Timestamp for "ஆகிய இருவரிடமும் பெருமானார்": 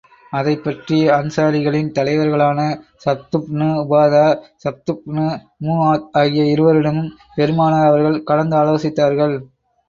6.17-7.87